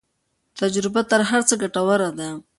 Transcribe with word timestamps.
تجربه 0.59 1.01
تر 1.11 1.21
هر 1.29 1.41
څه 1.49 1.55
ګټوره 1.61 2.09
ده. 2.17 2.29